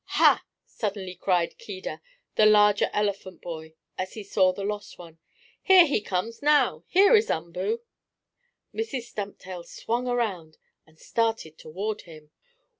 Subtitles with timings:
[0.17, 2.01] "Ha!" suddenly cried Keedah,
[2.33, 5.19] the larger elephant boy, as he saw the lost one.
[5.61, 6.83] "Here he comes now!
[6.87, 7.81] Here is Umboo!"
[8.73, 9.03] Mrs.
[9.03, 12.31] Stumptail swung around and started toward him.